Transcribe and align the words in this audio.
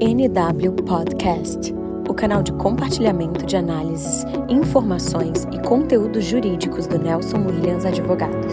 NW 0.00 0.72
Podcast, 0.84 1.72
o 2.08 2.14
canal 2.14 2.42
de 2.42 2.52
compartilhamento 2.52 3.46
de 3.46 3.56
análises, 3.56 4.24
informações 4.48 5.44
e 5.52 5.58
conteúdos 5.66 6.24
jurídicos 6.24 6.86
do 6.86 6.98
Nelson 6.98 7.38
Williams 7.46 7.84
Advogados. 7.84 8.52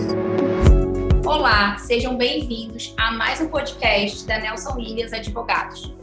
Olá, 1.25 1.77
sejam 1.79 2.15
bem-vindos 2.15 2.93
a 2.97 3.11
mais 3.11 3.41
um 3.41 3.47
podcast 3.47 4.25
da 4.25 4.39
Nelson 4.39 4.75
Williams 4.75 5.11
Advogados. 5.11 5.93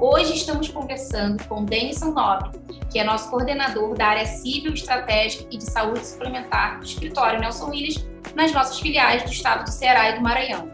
Hoje 0.00 0.34
estamos 0.34 0.68
conversando 0.68 1.42
com 1.44 1.64
Denison 1.64 2.10
Nobre, 2.10 2.50
que 2.90 2.98
é 2.98 3.04
nosso 3.04 3.30
coordenador 3.30 3.94
da 3.94 4.06
área 4.06 4.26
civil, 4.26 4.72
estratégica 4.72 5.46
e 5.50 5.58
de 5.58 5.64
saúde 5.64 6.04
suplementar 6.04 6.80
do 6.80 6.84
escritório 6.84 7.40
Nelson 7.40 7.70
Williams 7.70 8.04
nas 8.34 8.52
nossas 8.52 8.80
filiais 8.80 9.22
do 9.22 9.30
estado 9.30 9.64
do 9.64 9.70
Ceará 9.70 10.10
e 10.10 10.16
do 10.16 10.22
Maranhão. 10.22 10.70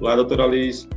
Olá, 0.00 0.16
doutora 0.16 0.46
Liz. 0.46 0.88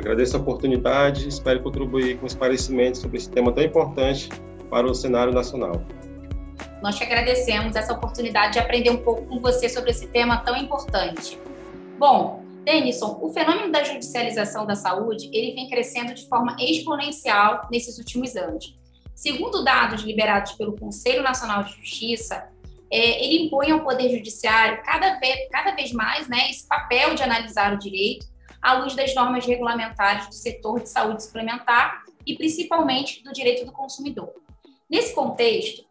Agradeço 0.00 0.34
a 0.34 0.40
oportunidade 0.40 1.26
e 1.26 1.28
espero 1.28 1.62
contribuir 1.62 2.18
com 2.18 2.24
esclarecimentos 2.24 3.02
sobre 3.02 3.18
esse 3.18 3.28
tema 3.28 3.52
tão 3.52 3.62
importante 3.62 4.30
para 4.70 4.86
o 4.86 4.94
cenário 4.94 5.30
nacional. 5.30 5.84
Nós 6.82 6.96
te 6.96 7.04
agradecemos 7.04 7.76
essa 7.76 7.92
oportunidade 7.92 8.54
de 8.54 8.58
aprender 8.60 8.88
um 8.88 8.96
pouco 8.96 9.26
com 9.26 9.38
você 9.40 9.68
sobre 9.68 9.90
esse 9.90 10.06
tema 10.06 10.38
tão 10.38 10.56
importante. 10.56 11.38
Bom, 11.98 12.42
Denison, 12.64 13.18
o 13.20 13.28
fenômeno 13.28 13.70
da 13.70 13.84
judicialização 13.84 14.64
da 14.64 14.74
saúde 14.74 15.28
ele 15.34 15.52
vem 15.54 15.68
crescendo 15.68 16.14
de 16.14 16.26
forma 16.26 16.56
exponencial 16.58 17.68
nesses 17.70 17.98
últimos 17.98 18.34
anos. 18.36 18.74
Segundo 19.14 19.62
dados 19.62 20.00
liberados 20.00 20.52
pelo 20.52 20.78
Conselho 20.78 21.22
Nacional 21.22 21.62
de 21.64 21.76
Justiça, 21.76 22.48
é, 22.90 23.22
ele 23.22 23.44
impõe 23.44 23.70
ao 23.70 23.80
Poder 23.80 24.08
Judiciário 24.08 24.82
cada 24.82 25.18
vez, 25.18 25.46
cada 25.52 25.72
vez 25.72 25.92
mais 25.92 26.26
né, 26.26 26.48
esse 26.48 26.66
papel 26.66 27.14
de 27.14 27.22
analisar 27.22 27.74
o 27.74 27.78
direito 27.78 28.30
à 28.60 28.74
luz 28.74 28.94
das 28.94 29.14
normas 29.14 29.46
regulamentares 29.46 30.26
do 30.26 30.34
setor 30.34 30.80
de 30.80 30.88
saúde 30.88 31.22
suplementar 31.22 32.04
e 32.26 32.36
principalmente 32.36 33.22
do 33.22 33.32
direito 33.32 33.64
do 33.64 33.72
consumidor. 33.72 34.32
Nesse 34.88 35.14
contexto, 35.14 35.84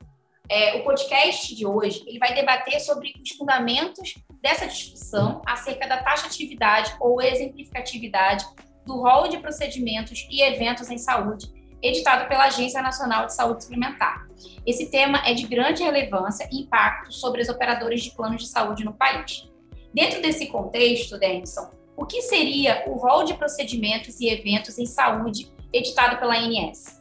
é, 0.50 0.75
o 0.78 0.84
podcast 0.84 1.56
de 1.56 1.66
hoje 1.66 2.03
ele 2.08 2.20
vai 2.20 2.34
debater 2.34 2.80
sobre 2.80 3.14
os 3.22 3.30
fundamentos 3.31 4.16
dessa 4.42 4.67
discussão 4.67 5.42
acerca 5.45 5.88
da 5.88 6.02
taxatividade 6.02 6.95
ou 7.00 7.22
exemplificatividade 7.22 8.45
do 8.86 9.02
rol 9.02 9.28
de 9.28 9.38
procedimentos 9.38 10.28
e 10.30 10.42
eventos 10.42 10.90
em 10.90 10.97
saúde 10.97 11.52
editado 11.81 12.28
pela 12.28 12.45
Agência 12.45 12.81
Nacional 12.81 13.25
de 13.25 13.34
Saúde 13.34 13.64
Suplementar. 13.64 14.28
Esse 14.66 14.90
tema 14.90 15.22
é 15.25 15.34
de 15.34 15.47
grande 15.47 15.84
relevância 15.84 16.47
e 16.52 16.62
impacto 16.62 17.12
sobre 17.14 17.42
os 17.42 17.50
operadores 17.50 18.03
de 18.03 18.12
planos 18.12 18.44
de 18.44 18.50
saúde 18.50 18.84
no 18.84 18.94
país. 18.94 19.50
Dentro 19.94 20.22
desse 20.22 20.47
contexto, 20.47 21.17
Denison, 21.17 21.72
o 22.00 22.05
que 22.05 22.22
seria 22.22 22.86
o 22.88 22.94
rol 22.94 23.25
de 23.25 23.33
procedimentos 23.33 24.22
e 24.22 24.30
eventos 24.30 24.80
em 24.80 24.86
saúde 24.86 25.52
editado 25.73 26.17
pela 26.17 26.33
ANS? 26.33 26.97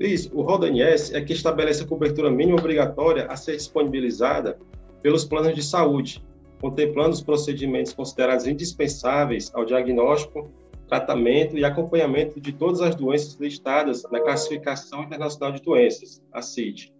Isso, 0.00 0.36
o 0.36 0.42
rol 0.42 0.58
da 0.58 0.66
ANS 0.66 1.12
é 1.14 1.20
que 1.20 1.32
estabelece 1.32 1.84
a 1.84 1.86
cobertura 1.86 2.28
mínima 2.28 2.58
obrigatória 2.58 3.26
a 3.26 3.36
ser 3.36 3.56
disponibilizada 3.56 4.58
pelos 5.02 5.24
planos 5.24 5.54
de 5.54 5.62
saúde, 5.62 6.20
contemplando 6.60 7.10
os 7.10 7.22
procedimentos 7.22 7.92
considerados 7.92 8.48
indispensáveis 8.48 9.52
ao 9.54 9.64
diagnóstico, 9.64 10.50
tratamento 10.88 11.56
e 11.56 11.64
acompanhamento 11.64 12.40
de 12.40 12.52
todas 12.52 12.80
as 12.80 12.96
doenças 12.96 13.34
listadas 13.34 14.02
na 14.10 14.20
Classificação 14.20 15.04
Internacional 15.04 15.52
de 15.52 15.62
Doenças, 15.62 16.20
a 16.32 16.42
CID. 16.42 16.92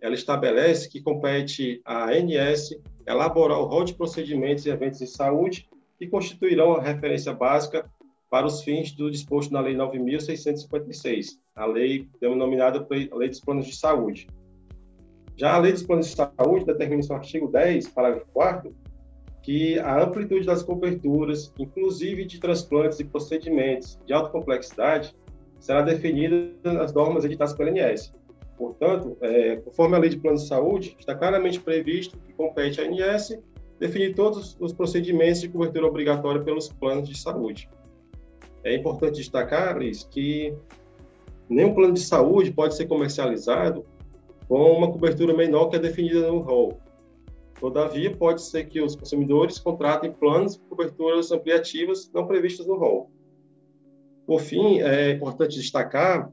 Ela 0.01 0.15
estabelece 0.15 0.89
que 0.89 1.03
compete 1.03 1.81
à 1.85 2.11
ANS 2.11 2.71
elaborar 3.07 3.61
o 3.61 3.67
rol 3.67 3.85
de 3.85 3.95
procedimentos 3.95 4.67
e 4.67 4.71
eventos 4.71 5.01
em 5.01 5.07
saúde 5.07 5.69
que 5.99 6.07
constituirão 6.07 6.73
a 6.73 6.81
referência 6.81 7.33
básica 7.33 7.91
para 8.31 8.47
os 8.47 8.63
fins 8.63 8.93
do 8.93 9.11
disposto 9.11 9.53
na 9.53 9.61
Lei 9.61 9.75
9.656, 9.75 11.39
a 11.55 11.67
lei 11.67 12.09
denominada 12.21 12.87
Lei 12.91 13.29
dos 13.29 13.41
Planos 13.41 13.67
de 13.67 13.77
Saúde. 13.77 14.29
Já 15.37 15.55
a 15.55 15.59
Lei 15.59 15.73
dos 15.73 15.83
Planos 15.83 16.09
de 16.09 16.17
Saúde 16.17 16.65
determina 16.65 17.03
seu 17.03 17.17
artigo 17.17 17.49
10, 17.49 17.89
parágrafo 17.89 18.27
4 18.33 18.75
que 19.51 19.81
a 19.81 20.01
amplitude 20.05 20.47
das 20.47 20.63
coberturas, 20.63 21.53
inclusive 21.59 22.25
de 22.25 22.39
transplantes 22.39 23.01
e 23.01 23.05
procedimentos 23.05 23.99
de 24.07 24.13
alta 24.13 24.31
complexidade, 24.31 25.13
será 25.59 25.83
definida 25.83 26.53
nas 26.63 26.93
normas 26.93 27.25
editadas 27.25 27.53
pela 27.55 27.69
ANS. 27.69 28.15
Portanto, 28.57 29.17
é, 29.21 29.57
conforme 29.57 29.97
a 29.97 29.99
Lei 29.99 30.11
de 30.11 30.19
Plano 30.19 30.37
de 30.37 30.47
Saúde, 30.47 30.95
está 31.01 31.17
claramente 31.17 31.59
previsto 31.59 32.17
que 32.17 32.33
compete 32.33 32.81
à 32.81 32.85
ANS 32.85 33.37
definir 33.81 34.15
todos 34.15 34.57
os 34.61 34.73
procedimentos 34.73 35.41
de 35.41 35.49
cobertura 35.49 35.85
obrigatória 35.85 36.41
pelos 36.43 36.69
planos 36.69 37.09
de 37.09 37.19
saúde. 37.19 37.69
É 38.63 38.77
importante 38.77 39.17
destacar, 39.17 39.77
Liz, 39.77 40.05
que 40.05 40.55
nenhum 41.49 41.75
plano 41.75 41.95
de 41.95 42.03
saúde 42.03 42.53
pode 42.53 42.77
ser 42.77 42.87
comercializado 42.87 43.85
com 44.47 44.71
uma 44.71 44.93
cobertura 44.93 45.35
menor 45.35 45.71
que 45.71 45.77
a 45.77 45.81
definida 45.81 46.29
no 46.29 46.39
rol. 46.39 46.79
Todavia, 47.61 48.17
pode 48.17 48.41
ser 48.41 48.65
que 48.65 48.81
os 48.81 48.97
consumidores 48.97 49.59
contratem 49.59 50.11
planos 50.11 50.55
de 50.55 50.61
coberturas 50.61 51.31
ampliativas 51.31 52.11
não 52.11 52.27
previstas 52.27 52.67
no 52.67 52.75
rol. 52.75 53.11
Por 54.27 54.41
fim, 54.41 54.81
é 54.81 55.11
importante 55.11 55.57
destacar 55.59 56.33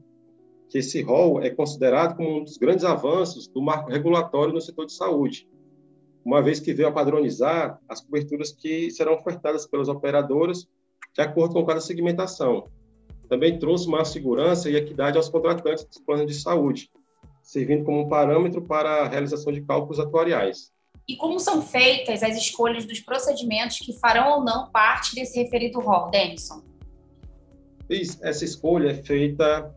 que 0.70 0.78
esse 0.78 1.02
rol 1.02 1.42
é 1.42 1.50
considerado 1.50 2.16
como 2.16 2.38
um 2.38 2.44
dos 2.44 2.56
grandes 2.56 2.82
avanços 2.82 3.46
do 3.46 3.60
marco 3.60 3.90
regulatório 3.90 4.54
no 4.54 4.60
setor 4.60 4.86
de 4.86 4.94
saúde, 4.94 5.46
uma 6.24 6.40
vez 6.40 6.60
que 6.60 6.72
veio 6.72 6.88
a 6.88 6.92
padronizar 6.92 7.78
as 7.86 8.00
coberturas 8.00 8.50
que 8.50 8.90
serão 8.90 9.12
ofertadas 9.12 9.66
pelas 9.66 9.88
operadoras 9.88 10.66
de 11.12 11.20
acordo 11.20 11.52
com 11.52 11.66
cada 11.66 11.80
segmentação. 11.80 12.68
Também 13.28 13.58
trouxe 13.58 13.86
maior 13.86 14.04
segurança 14.04 14.70
e 14.70 14.76
equidade 14.76 15.18
aos 15.18 15.28
contratantes 15.28 15.84
dos 15.84 15.98
planos 15.98 16.26
de 16.26 16.40
saúde, 16.40 16.90
servindo 17.42 17.84
como 17.84 18.00
um 18.00 18.08
parâmetro 18.08 18.62
para 18.62 19.02
a 19.02 19.08
realização 19.08 19.52
de 19.52 19.60
cálculos 19.60 20.00
atuariais 20.00 20.72
e 21.08 21.16
como 21.16 21.40
são 21.40 21.62
feitas 21.62 22.22
as 22.22 22.36
escolhas 22.36 22.84
dos 22.84 23.00
procedimentos 23.00 23.78
que 23.78 23.94
farão 23.94 24.38
ou 24.38 24.44
não 24.44 24.70
parte 24.70 25.14
desse 25.14 25.42
referido 25.42 25.80
rol, 25.80 26.10
Denison? 26.10 26.62
Essa 28.20 28.44
escolha 28.44 28.90
é 28.90 28.94
feita 28.94 29.74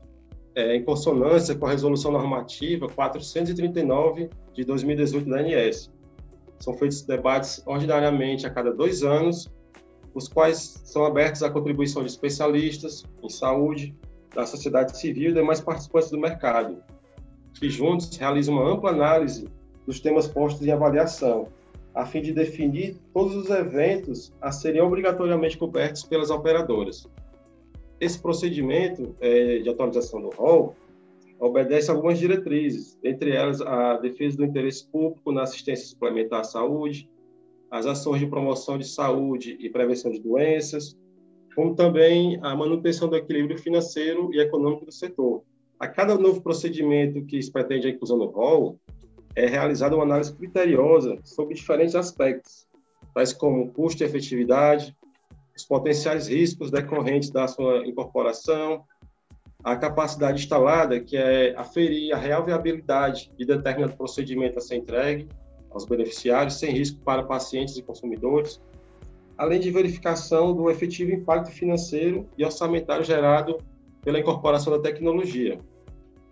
é, 0.53 0.75
em 0.75 0.83
consonância 0.83 1.55
com 1.55 1.65
a 1.65 1.71
Resolução 1.71 2.11
Normativa 2.11 2.89
439 2.89 4.29
de 4.53 4.65
2018 4.65 5.29
da 5.29 5.37
ANS. 5.37 5.89
São 6.59 6.73
feitos 6.73 7.03
debates 7.03 7.63
ordinariamente 7.65 8.45
a 8.45 8.49
cada 8.49 8.73
dois 8.73 9.01
anos, 9.01 9.49
os 10.13 10.27
quais 10.27 10.81
são 10.83 11.05
abertos 11.05 11.41
à 11.41 11.49
contribuição 11.49 12.03
de 12.03 12.09
especialistas 12.09 13.05
em 13.23 13.29
saúde, 13.29 13.95
da 14.35 14.45
sociedade 14.45 14.97
civil 14.97 15.31
e 15.31 15.33
demais 15.33 15.61
participantes 15.61 16.11
do 16.11 16.19
mercado, 16.19 16.83
que 17.53 17.69
juntos 17.69 18.15
realizam 18.17 18.55
uma 18.55 18.69
ampla 18.69 18.91
análise 18.91 19.47
dos 19.91 19.99
temas 19.99 20.25
postos 20.25 20.65
em 20.65 20.71
avaliação, 20.71 21.49
a 21.93 22.05
fim 22.05 22.21
de 22.21 22.31
definir 22.31 22.95
todos 23.13 23.35
os 23.35 23.49
eventos 23.49 24.33
a 24.39 24.49
serem 24.49 24.79
obrigatoriamente 24.79 25.57
cobertos 25.57 26.03
pelas 26.03 26.29
operadoras. 26.29 27.05
Esse 27.99 28.17
procedimento 28.17 29.13
é, 29.19 29.57
de 29.59 29.69
atualização 29.69 30.21
do 30.21 30.29
rol 30.29 30.77
obedece 31.37 31.91
a 31.91 31.93
algumas 31.93 32.17
diretrizes, 32.17 32.97
entre 33.03 33.31
elas 33.31 33.59
a 33.59 33.97
defesa 33.97 34.37
do 34.37 34.45
interesse 34.45 34.87
público 34.87 35.29
na 35.33 35.43
assistência 35.43 35.85
suplementar 35.85 36.39
à 36.39 36.43
saúde, 36.45 37.09
as 37.69 37.85
ações 37.85 38.21
de 38.21 38.27
promoção 38.27 38.77
de 38.77 38.87
saúde 38.87 39.57
e 39.59 39.69
prevenção 39.69 40.09
de 40.09 40.21
doenças, 40.21 40.97
como 41.53 41.75
também 41.75 42.39
a 42.41 42.55
manutenção 42.55 43.09
do 43.09 43.17
equilíbrio 43.17 43.57
financeiro 43.57 44.33
e 44.33 44.39
econômico 44.39 44.85
do 44.85 44.91
setor. 44.93 45.43
A 45.77 45.85
cada 45.85 46.17
novo 46.17 46.41
procedimento 46.41 47.25
que 47.25 47.41
se 47.41 47.51
pretende 47.51 47.87
a 47.87 47.89
inclusão 47.89 48.17
no 48.17 48.27
rol, 48.27 48.79
é 49.35 49.45
realizada 49.45 49.95
uma 49.95 50.03
análise 50.03 50.33
criteriosa 50.33 51.17
sobre 51.23 51.55
diferentes 51.55 51.95
aspectos, 51.95 52.67
tais 53.13 53.33
como 53.33 53.71
custo 53.71 54.03
e 54.03 54.05
efetividade, 54.05 54.95
os 55.55 55.65
potenciais 55.65 56.27
riscos 56.27 56.71
decorrentes 56.71 57.29
da 57.29 57.47
sua 57.47 57.85
incorporação, 57.85 58.83
a 59.63 59.75
capacidade 59.75 60.41
instalada, 60.41 60.99
que 60.99 61.15
é 61.15 61.55
aferir 61.55 62.13
a 62.13 62.17
real 62.17 62.43
viabilidade 62.43 63.31
de 63.37 63.45
determinado 63.45 63.95
procedimento 63.95 64.57
a 64.57 64.61
ser 64.61 64.77
entregue 64.77 65.27
aos 65.69 65.85
beneficiários, 65.85 66.55
sem 66.55 66.71
risco 66.71 66.99
para 67.01 67.23
pacientes 67.23 67.77
e 67.77 67.83
consumidores, 67.83 68.59
além 69.37 69.59
de 69.59 69.71
verificação 69.71 70.53
do 70.53 70.69
efetivo 70.69 71.11
impacto 71.11 71.51
financeiro 71.51 72.27
e 72.37 72.43
orçamentário 72.43 73.03
gerado 73.03 73.57
pela 74.03 74.19
incorporação 74.19 74.73
da 74.73 74.79
tecnologia. 74.79 75.59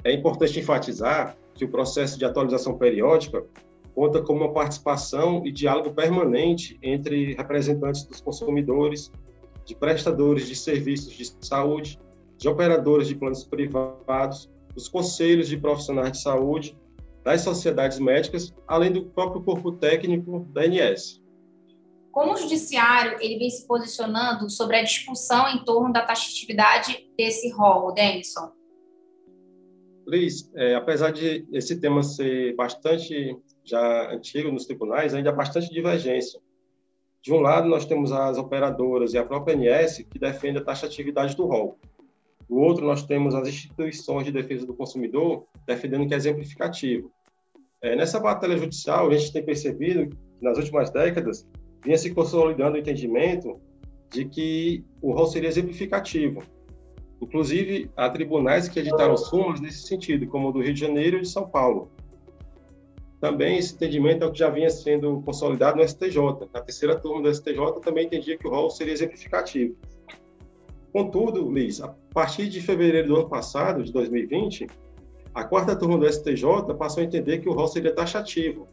É 0.03 0.13
importante 0.13 0.59
enfatizar 0.59 1.37
que 1.53 1.65
o 1.65 1.69
processo 1.69 2.17
de 2.17 2.25
atualização 2.25 2.77
periódica 2.77 3.45
conta 3.93 4.21
com 4.21 4.33
uma 4.33 4.53
participação 4.53 5.45
e 5.45 5.51
diálogo 5.51 5.93
permanente 5.93 6.79
entre 6.81 7.33
representantes 7.33 8.05
dos 8.05 8.21
consumidores, 8.21 9.11
de 9.65 9.75
prestadores 9.75 10.47
de 10.47 10.55
serviços 10.55 11.13
de 11.13 11.33
saúde, 11.45 11.99
de 12.37 12.47
operadores 12.47 13.07
de 13.07 13.15
planos 13.15 13.43
privados 13.43 14.49
dos 14.73 14.87
conselhos 14.87 15.49
de 15.49 15.57
profissionais 15.57 16.13
de 16.13 16.21
saúde, 16.21 16.77
das 17.23 17.41
sociedades 17.41 17.99
médicas, 17.99 18.53
além 18.65 18.91
do 18.91 19.05
próprio 19.07 19.43
corpo 19.43 19.73
técnico 19.73 20.47
da 20.51 20.61
ANS. 20.61 21.21
Como 22.11 22.33
o 22.33 22.37
judiciário 22.37 23.17
ele 23.19 23.37
vem 23.37 23.49
se 23.49 23.67
posicionando 23.67 24.49
sobre 24.49 24.77
a 24.77 24.83
discussão 24.83 25.47
em 25.49 25.63
torno 25.63 25.91
da 25.91 26.01
taxatividade 26.01 27.05
desse 27.17 27.51
rol, 27.51 27.93
Denison? 27.93 28.58
Liz, 30.09 30.51
é, 30.55 30.73
apesar 30.73 31.11
de 31.11 31.47
esse 31.51 31.79
tema 31.79 32.01
ser 32.01 32.55
bastante 32.55 33.37
já 33.63 34.11
antigo 34.11 34.51
nos 34.51 34.65
tribunais, 34.65 35.13
ainda 35.13 35.29
há 35.29 35.33
bastante 35.33 35.71
divergência. 35.71 36.39
De 37.21 37.31
um 37.31 37.39
lado, 37.39 37.67
nós 37.67 37.85
temos 37.85 38.11
as 38.11 38.37
operadoras 38.37 39.13
e 39.13 39.17
a 39.17 39.25
própria 39.25 39.55
ANS 39.55 39.97
que 39.97 40.17
defendem 40.17 40.61
a 40.61 40.65
taxatividade 40.65 41.35
do 41.35 41.45
rol. 41.45 41.77
Do 42.49 42.57
outro, 42.57 42.85
nós 42.85 43.03
temos 43.03 43.35
as 43.35 43.47
instituições 43.47 44.25
de 44.25 44.31
defesa 44.31 44.65
do 44.65 44.73
consumidor 44.73 45.45
defendendo 45.67 46.07
que 46.07 46.13
é 46.15 46.17
exemplificativo. 46.17 47.11
É, 47.81 47.95
nessa 47.95 48.19
batalha 48.19 48.57
judicial, 48.57 49.07
a 49.07 49.15
gente 49.15 49.31
tem 49.31 49.45
percebido 49.45 50.09
que, 50.09 50.17
nas 50.41 50.57
últimas 50.57 50.89
décadas, 50.89 51.47
vinha 51.83 51.97
se 51.97 52.13
consolidando 52.13 52.75
o 52.75 52.79
entendimento 52.79 53.59
de 54.11 54.25
que 54.25 54.83
o 55.01 55.11
rol 55.11 55.27
seria 55.27 55.49
exemplificativo. 55.49 56.41
Inclusive, 57.21 57.91
há 57.95 58.09
tribunais 58.09 58.69
que 58.69 58.79
editaram 58.79 59.17
súmulas 59.17 59.59
nesse 59.59 59.87
sentido, 59.87 60.25
como 60.27 60.49
o 60.49 60.51
do 60.51 60.61
Rio 60.61 60.73
de 60.73 60.79
Janeiro 60.79 61.17
e 61.17 61.21
de 61.21 61.27
São 61.27 61.47
Paulo. 61.47 61.91
Também 63.19 63.57
esse 63.57 63.75
entendimento 63.75 64.23
é 64.23 64.27
o 64.27 64.31
que 64.31 64.39
já 64.39 64.49
vinha 64.49 64.69
sendo 64.69 65.21
consolidado 65.21 65.77
no 65.77 65.87
STJ. 65.87 66.17
Na 66.53 66.61
terceira 66.61 66.97
turma 66.97 67.21
do 67.21 67.33
STJ 67.33 67.81
também 67.83 68.05
entendia 68.05 68.37
que 68.37 68.47
o 68.47 68.49
rol 68.49 68.69
seria 68.69 68.93
exemplificativo. 68.93 69.75
Contudo, 70.93 71.51
Liz, 71.51 71.81
a 71.81 71.89
partir 72.13 72.47
de 72.47 72.61
fevereiro 72.61 73.09
do 73.09 73.15
ano 73.17 73.29
passado, 73.29 73.83
de 73.83 73.91
2020, 73.91 74.67
a 75.33 75.43
quarta 75.43 75.75
turma 75.75 75.97
do 75.97 76.11
STJ 76.11 76.73
passou 76.77 77.01
a 77.01 77.05
entender 77.05 77.39
que 77.39 77.49
o 77.49 77.53
rol 77.53 77.67
seria 77.67 77.93
taxativo, 77.93 78.67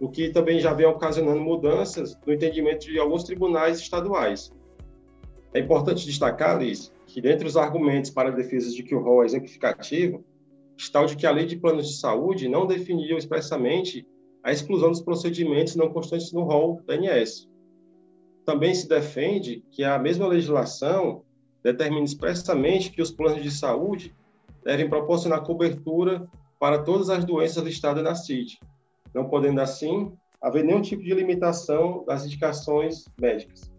o 0.00 0.08
que 0.08 0.30
também 0.30 0.60
já 0.60 0.72
vem 0.72 0.86
ocasionando 0.86 1.40
mudanças 1.40 2.16
no 2.24 2.32
entendimento 2.32 2.86
de 2.86 2.98
alguns 2.98 3.24
tribunais 3.24 3.78
estaduais. 3.78 4.52
É 5.52 5.60
importante 5.60 6.04
destacar, 6.04 6.58
Liz, 6.58 6.92
que 7.06 7.20
dentre 7.20 7.46
os 7.46 7.56
argumentos 7.56 8.10
para 8.10 8.28
a 8.28 8.32
defesa 8.32 8.70
de 8.70 8.82
que 8.82 8.94
o 8.94 9.00
rol 9.00 9.22
é 9.22 9.26
exemplificativo, 9.26 10.24
está 10.76 11.00
o 11.00 11.06
de 11.06 11.16
que 11.16 11.26
a 11.26 11.30
lei 11.30 11.46
de 11.46 11.56
planos 11.56 11.88
de 11.88 11.98
saúde 11.98 12.48
não 12.48 12.66
definiu 12.66 13.16
expressamente 13.16 14.06
a 14.42 14.52
exclusão 14.52 14.90
dos 14.90 15.00
procedimentos 15.00 15.74
não 15.74 15.90
constantes 15.90 16.32
no 16.32 16.42
rol 16.42 16.80
da 16.86 16.94
ANS. 16.94 17.48
Também 18.44 18.74
se 18.74 18.88
defende 18.88 19.64
que 19.70 19.82
a 19.82 19.98
mesma 19.98 20.26
legislação 20.26 21.22
determina 21.62 22.04
expressamente 22.04 22.90
que 22.90 23.02
os 23.02 23.10
planos 23.10 23.42
de 23.42 23.50
saúde 23.50 24.14
devem 24.62 24.88
proporcionar 24.88 25.42
cobertura 25.42 26.28
para 26.58 26.82
todas 26.82 27.10
as 27.10 27.24
doenças 27.24 27.62
listadas 27.62 28.02
na 28.02 28.14
CID, 28.14 28.58
não 29.14 29.28
podendo, 29.28 29.60
assim, 29.60 30.12
haver 30.40 30.64
nenhum 30.64 30.80
tipo 30.80 31.02
de 31.02 31.14
limitação 31.14 32.04
das 32.06 32.24
indicações 32.24 33.04
médicas. 33.20 33.77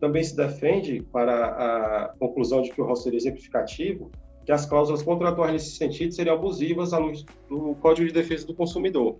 Também 0.00 0.24
se 0.24 0.34
defende, 0.34 1.02
para 1.12 1.46
a 1.46 2.08
conclusão 2.18 2.62
de 2.62 2.70
que 2.70 2.80
o 2.80 2.84
rol 2.84 2.96
seria 2.96 3.18
exemplificativo, 3.18 4.10
que 4.44 4.50
as 4.50 4.64
cláusulas 4.64 5.02
contratuais 5.02 5.52
nesse 5.52 5.72
sentido 5.72 6.14
seriam 6.14 6.34
abusivas 6.34 6.94
à 6.94 6.98
luz 6.98 7.24
do 7.48 7.74
Código 7.76 8.08
de 8.08 8.14
Defesa 8.14 8.46
do 8.46 8.54
Consumidor. 8.54 9.18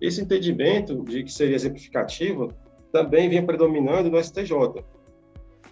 Esse 0.00 0.20
entendimento 0.20 1.04
de 1.04 1.22
que 1.22 1.32
seria 1.32 1.54
exemplificativo 1.54 2.52
também 2.90 3.28
vinha 3.28 3.44
predominando 3.46 4.10
no 4.10 4.22
STJ. 4.22 4.84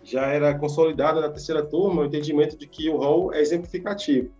Já 0.04 0.26
era 0.28 0.56
consolidado 0.56 1.20
na 1.20 1.28
terceira 1.28 1.64
turma 1.64 2.02
o 2.02 2.04
entendimento 2.04 2.56
de 2.56 2.68
que 2.68 2.88
o 2.88 2.96
rol 2.96 3.34
é 3.34 3.40
exemplificativo. 3.40 4.30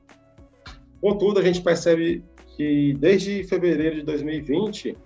Contudo, 1.00 1.40
a 1.40 1.42
gente 1.42 1.60
percebe 1.60 2.24
que 2.56 2.94
desde 2.94 3.42
fevereiro 3.44 3.96
de 3.96 4.02
2020 4.02 4.96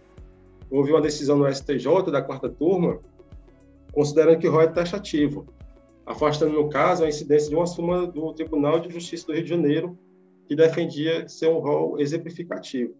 houve 0.70 0.92
uma 0.92 1.00
decisão 1.00 1.38
no 1.38 1.52
STJ 1.52 2.10
da 2.12 2.20
quarta 2.20 2.48
turma 2.48 3.00
considerando 3.94 4.38
que 4.38 4.48
o 4.48 4.50
rol 4.50 4.62
é 4.62 4.66
taxativo, 4.66 5.46
afastando, 6.04 6.52
no 6.52 6.68
caso, 6.68 7.04
a 7.04 7.08
incidência 7.08 7.48
de 7.48 7.56
uma 7.56 7.66
súmula 7.66 8.06
do 8.06 8.32
Tribunal 8.34 8.80
de 8.80 8.92
Justiça 8.92 9.26
do 9.26 9.32
Rio 9.32 9.44
de 9.44 9.48
Janeiro, 9.48 9.98
que 10.46 10.54
defendia 10.54 11.26
ser 11.28 11.48
um 11.48 11.58
rol 11.58 11.98
exemplificativo. 11.98 12.94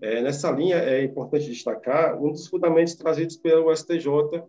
É, 0.00 0.22
nessa 0.22 0.50
linha, 0.50 0.76
é 0.76 1.04
importante 1.04 1.48
destacar 1.48 2.20
um 2.20 2.30
dos 2.30 2.46
fundamentos 2.46 2.94
trazidos 2.94 3.36
pelo 3.36 3.74
STJ 3.74 4.42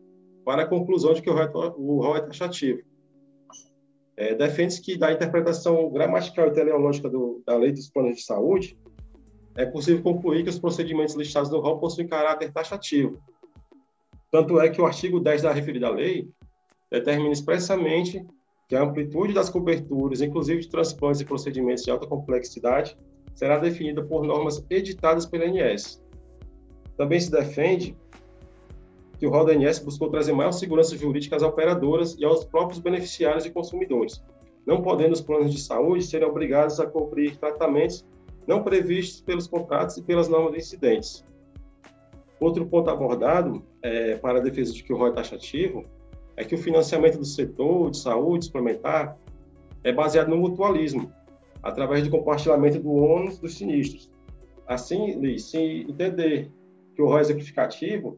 para 0.46 0.64
a 0.64 0.68
conclusão 0.68 1.14
de 1.14 1.22
que 1.22 1.30
o 1.30 1.34
rol 1.34 2.16
é, 2.16 2.20
é 2.20 2.22
taxativo. 2.22 2.82
É, 4.16 4.36
Defende-se 4.36 4.82
que, 4.82 4.98
da 4.98 5.12
interpretação 5.12 5.90
gramatical 5.90 6.48
e 6.48 6.52
teleológica 6.52 7.10
do, 7.10 7.42
da 7.46 7.56
Lei 7.56 7.72
dos 7.72 7.90
Planos 7.90 8.18
de 8.18 8.24
Saúde, 8.24 8.78
é 9.56 9.66
possível 9.66 10.02
concluir 10.04 10.44
que 10.44 10.50
os 10.50 10.60
procedimentos 10.60 11.16
listados 11.16 11.50
no 11.50 11.60
rol 11.60 11.80
possuem 11.80 12.08
caráter 12.08 12.52
taxativo. 12.52 13.20
Tanto 14.32 14.60
é 14.60 14.70
que 14.70 14.82
o 14.82 14.86
artigo 14.86 15.20
10 15.20 15.42
da 15.42 15.52
referida 15.52 15.90
lei 15.90 16.30
determina 16.92 17.32
expressamente 17.32 18.26
que 18.68 18.76
a 18.76 18.84
amplitude 18.84 19.34
das 19.34 19.50
coberturas, 19.50 20.22
inclusive 20.22 20.62
de 20.62 20.70
transplantes 20.70 21.22
e 21.22 21.26
procedimentos 21.26 21.84
de 21.84 21.90
alta 21.90 22.06
complexidade, 22.06 22.96
será 23.34 23.58
definida 23.58 24.04
por 24.04 24.24
normas 24.24 24.64
editadas 24.70 25.26
pela 25.26 25.46
ANS. 25.46 26.04
Também 26.96 27.20
se 27.20 27.32
defende 27.32 27.98
que 29.18 29.26
o 29.26 29.36
ANS 29.36 29.80
buscou 29.80 30.10
trazer 30.10 30.34
maior 30.34 30.52
segurança 30.52 30.96
jurídica 30.96 31.36
às 31.36 31.42
operadoras 31.42 32.16
e 32.20 32.24
aos 32.24 32.46
próprios 32.46 32.80
beneficiários 32.80 33.46
e 33.46 33.50
consumidores, 33.50 34.24
não 34.66 34.82
podendo 34.82 35.14
os 35.14 35.22
planos 35.22 35.52
de 35.52 35.60
saúde 35.60 36.06
serem 36.06 36.28
obrigados 36.28 36.80
a 36.80 36.86
cobrir 36.86 37.38
tratamentos 37.38 38.06
não 38.48 38.64
previstos 38.64 39.22
pelos 39.22 39.48
contratos 39.48 39.98
e 39.98 40.04
pelas 40.04 40.28
normas 40.28 40.54
de 40.54 40.60
incidentes. 40.60 41.24
Outro 42.40 42.66
ponto 42.66 42.90
abordado 42.90 43.64
é, 43.82 44.16
para 44.16 44.40
a 44.40 44.42
defesa 44.42 44.74
de 44.74 44.84
que 44.84 44.94
o 44.94 44.98
rol 44.98 45.08
é 45.08 45.12
taxativo 45.12 45.86
é 46.38 46.46
que 46.46 46.56
o 46.56 46.58
financiamento 46.58 47.18
do 47.18 47.26
setor 47.26 47.92
de 47.92 47.98
saúde 47.98 48.46
suplementar 48.46 49.18
é 49.84 49.92
baseado 49.92 50.30
no 50.30 50.38
mutualismo, 50.38 51.12
através 51.62 52.04
do 52.04 52.10
compartilhamento 52.10 52.80
do 52.80 52.94
ônus 52.94 53.40
dos 53.40 53.58
sinistros. 53.58 54.10
Assim, 54.66 55.38
se 55.38 55.86
entender 55.90 56.50
que 56.96 57.02
o 57.02 57.08
rol 57.08 57.18
é 57.18 57.22
exemplificativo, 57.22 58.18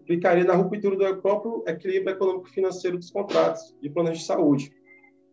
implicaria 0.00 0.44
na 0.44 0.54
ruptura 0.54 0.96
do 0.96 1.20
próprio 1.20 1.64
equilíbrio 1.66 2.14
econômico-financeiro 2.14 2.96
dos 2.96 3.10
contratos 3.10 3.74
de 3.82 3.90
planos 3.90 4.18
de 4.18 4.24
saúde, 4.24 4.72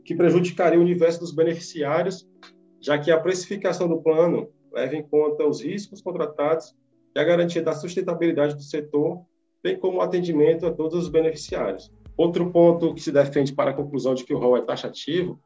que 0.03 0.15
prejudicaria 0.15 0.79
o 0.79 0.81
universo 0.81 1.19
dos 1.19 1.33
beneficiários, 1.33 2.27
já 2.79 2.97
que 2.97 3.11
a 3.11 3.19
precificação 3.19 3.87
do 3.87 4.01
plano 4.01 4.49
leva 4.71 4.95
em 4.95 5.03
conta 5.03 5.45
os 5.45 5.61
riscos 5.61 6.01
contratados 6.01 6.75
e 7.15 7.19
a 7.19 7.23
garantia 7.23 7.61
da 7.61 7.73
sustentabilidade 7.73 8.55
do 8.55 8.63
setor, 8.63 9.21
bem 9.63 9.77
como 9.79 9.97
o 9.97 10.01
atendimento 10.01 10.65
a 10.65 10.71
todos 10.71 11.03
os 11.03 11.09
beneficiários. 11.09 11.91
Outro 12.17 12.51
ponto 12.51 12.93
que 12.93 13.01
se 13.01 13.11
defende 13.11 13.53
para 13.53 13.71
a 13.71 13.73
conclusão 13.73 14.13
de 14.13 14.23
que 14.23 14.33
o 14.33 14.37
rol 14.37 14.57
é 14.57 14.61
taxativo 14.61 15.39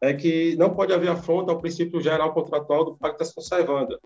é 0.00 0.14
que 0.14 0.56
não 0.56 0.74
pode 0.74 0.92
haver 0.92 1.10
afronta 1.10 1.52
ao 1.52 1.60
princípio 1.60 2.00
geral 2.00 2.32
contratual 2.32 2.84
do 2.84 2.96
Pacta 2.96 3.24
Servanda, 3.24 3.98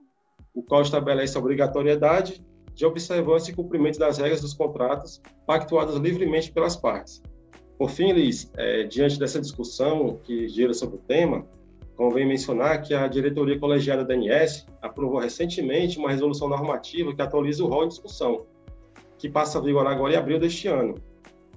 o 0.55 0.63
qual 0.63 0.83
estabelece 0.83 1.37
a 1.37 1.41
obrigatoriedade 1.41 2.45
de 2.75 2.87
observância 2.87 3.53
e 3.53 3.55
cumprimento 3.55 3.99
das 3.99 4.19
regras 4.19 4.41
dos 4.41 4.55
contratos 4.55 5.21
pactuadas 5.47 5.97
livremente 5.97 6.51
pelas 6.51 6.77
partes. 6.77 7.23
Por 7.79 7.91
fim, 7.91 8.13
Liz, 8.13 8.51
é, 8.57 8.85
diante 8.85 9.19
dessa 9.19 9.41
discussão 9.41 10.19
que 10.23 10.49
gira 10.49 10.73
sobre 10.73 10.97
o 10.97 11.01
tema, 11.01 11.47
convém 11.97 12.27
mencionar 12.27 12.83
que 12.83 12.95
a 12.95 13.07
diretoria 13.07 13.59
colegiada 13.59 14.05
da 14.05 14.15
ANS 14.15 14.67
aprovou 14.81 15.21
recentemente 15.21 15.99
uma 15.99 16.11
resolução 16.11 16.49
normativa 16.49 17.15
que 17.15 17.23
atualiza 17.23 17.63
o 17.63 17.69
rol 17.69 17.85
em 17.85 17.89
discussão, 17.89 18.47
que 19.19 19.29
passa 19.29 19.59
a 19.59 19.63
vigorar 19.63 19.93
agora 19.93 20.15
em 20.15 20.17
abril 20.17 20.39
deste 20.39 20.69
ano, 20.69 20.95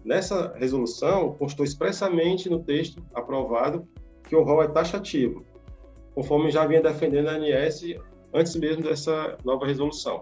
Nessa 0.05 0.53
resolução, 0.55 1.33
constou 1.33 1.65
expressamente 1.65 2.47
no 2.47 2.61
texto 2.61 3.03
aprovado 3.11 3.87
que 4.29 4.35
o 4.35 4.43
rol 4.43 4.61
é 4.61 4.67
taxativo, 4.67 5.43
conforme 6.13 6.51
já 6.51 6.63
vinha 6.67 6.79
defendendo 6.79 7.27
a 7.27 7.31
ANS 7.31 7.81
antes 8.31 8.55
mesmo 8.55 8.83
dessa 8.83 9.35
nova 9.43 9.65
resolução. 9.65 10.21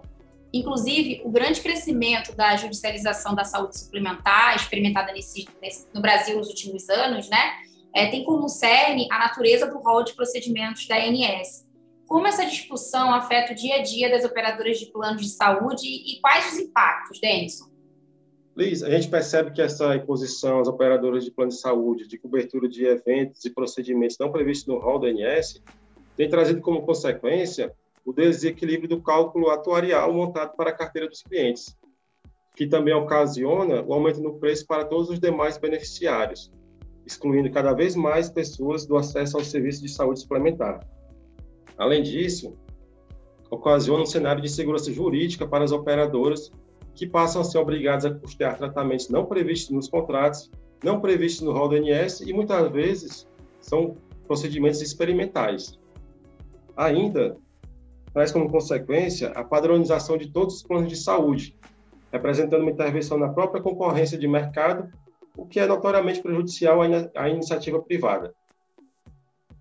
Inclusive, 0.54 1.20
o 1.22 1.30
grande 1.30 1.60
crescimento 1.60 2.34
da 2.34 2.56
judicialização 2.56 3.34
da 3.34 3.44
saúde 3.44 3.78
suplementar, 3.78 4.56
experimentada 4.56 5.12
nesse, 5.12 5.46
nesse, 5.60 5.86
no 5.92 6.00
Brasil 6.00 6.38
nos 6.38 6.48
últimos 6.48 6.88
anos, 6.88 7.28
né, 7.28 7.52
é, 7.94 8.08
tem 8.08 8.24
como 8.24 8.48
cerne 8.48 9.06
a 9.10 9.18
natureza 9.20 9.66
do 9.66 9.78
rol 9.78 10.02
de 10.02 10.14
procedimentos 10.14 10.86
da 10.88 10.96
ANS. 10.96 11.64
Como 12.06 12.26
essa 12.26 12.44
discussão 12.44 13.14
afeta 13.14 13.52
o 13.52 13.56
dia 13.56 13.76
a 13.76 13.82
dia 13.82 14.10
das 14.10 14.24
operadoras 14.24 14.78
de 14.78 14.86
planos 14.86 15.22
de 15.22 15.28
saúde 15.30 15.86
e, 15.86 16.20
quais 16.20 16.52
os 16.52 16.58
impactos, 16.58 17.20
Denison? 17.20 17.72
Liz, 18.56 18.82
a 18.82 18.90
gente 18.90 19.08
percebe 19.08 19.52
que 19.52 19.62
essa 19.62 19.96
imposição 19.96 20.60
às 20.60 20.68
operadoras 20.68 21.24
de 21.24 21.30
plano 21.30 21.50
de 21.50 21.58
saúde 21.58 22.06
de 22.06 22.18
cobertura 22.18 22.68
de 22.68 22.84
eventos 22.84 23.44
e 23.44 23.50
procedimentos 23.50 24.18
não 24.18 24.30
previstos 24.30 24.66
no 24.66 24.78
rol 24.78 24.98
do 24.98 25.08
INS 25.08 25.62
tem 26.16 26.28
trazido 26.28 26.60
como 26.60 26.82
consequência 26.82 27.72
o 28.04 28.12
desequilíbrio 28.12 28.88
do 28.88 29.02
cálculo 29.02 29.50
atuarial 29.50 30.12
montado 30.12 30.54
para 30.56 30.70
a 30.70 30.74
carteira 30.74 31.08
dos 31.08 31.22
clientes, 31.22 31.76
que 32.54 32.66
também 32.66 32.94
ocasiona 32.94 33.82
o 33.82 33.92
aumento 33.92 34.20
no 34.20 34.38
preço 34.38 34.66
para 34.66 34.84
todos 34.84 35.08
os 35.08 35.18
demais 35.18 35.58
beneficiários. 35.58 36.52
Excluindo 37.06 37.50
cada 37.50 37.72
vez 37.72 37.94
mais 37.94 38.28
pessoas 38.28 38.86
do 38.86 38.96
acesso 38.96 39.36
ao 39.36 39.44
serviço 39.44 39.82
de 39.82 39.88
saúde 39.88 40.20
suplementar. 40.20 40.80
Além 41.76 42.02
disso, 42.02 42.56
ocasiona 43.50 44.02
um 44.02 44.06
cenário 44.06 44.42
de 44.42 44.48
segurança 44.48 44.92
jurídica 44.92 45.46
para 45.46 45.64
as 45.64 45.72
operadoras 45.72 46.50
que 46.94 47.06
passam 47.06 47.42
a 47.42 47.44
ser 47.44 47.58
obrigadas 47.58 48.04
a 48.04 48.14
custear 48.14 48.56
tratamentos 48.56 49.08
não 49.08 49.26
previstos 49.26 49.70
nos 49.70 49.88
contratos, 49.88 50.50
não 50.82 51.00
previstos 51.00 51.42
no 51.42 51.52
rol 51.52 51.68
do 51.68 51.76
INS 51.76 52.20
e 52.20 52.32
muitas 52.32 52.70
vezes 52.70 53.28
são 53.60 53.96
procedimentos 54.26 54.80
experimentais. 54.80 55.78
Ainda 56.76 57.36
traz 58.12 58.30
como 58.30 58.48
consequência 58.48 59.30
a 59.30 59.42
padronização 59.42 60.16
de 60.16 60.30
todos 60.30 60.56
os 60.56 60.62
planos 60.62 60.88
de 60.88 60.96
saúde, 60.96 61.56
representando 62.12 62.62
uma 62.62 62.70
intervenção 62.70 63.18
na 63.18 63.28
própria 63.28 63.60
concorrência 63.60 64.16
de 64.16 64.28
mercado, 64.28 64.88
o 65.36 65.46
que 65.46 65.58
é 65.60 65.66
notoriamente 65.66 66.22
prejudicial 66.22 66.80
à 67.14 67.28
iniciativa 67.28 67.80
privada. 67.82 68.34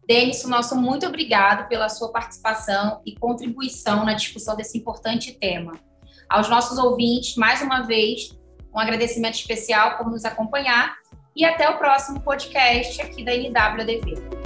Denis, 0.06 0.44
nosso 0.46 0.76
muito 0.76 1.06
obrigado 1.06 1.68
pela 1.70 1.88
sua 1.88 2.12
participação 2.12 3.02
e 3.06 3.16
contribuição 3.16 4.06
na 4.06 4.14
discussão 4.14 4.56
desse 4.56 4.78
importante 4.78 5.32
tema. 5.40 5.74
Aos 6.30 6.50
nossos 6.50 6.78
ouvintes, 6.78 7.36
mais 7.36 7.62
uma 7.62 7.82
vez, 7.82 8.38
um 8.74 8.80
agradecimento 8.80 9.36
especial 9.36 9.98
por 9.98 10.10
nos 10.10 10.26
acompanhar 10.26 10.96
e 11.36 11.46
até 11.46 11.70
o 11.70 11.78
próximo 11.78 12.22
podcast 12.22 13.02
aqui 13.02 13.24
da 13.24 13.34
NWDV. 13.34 14.43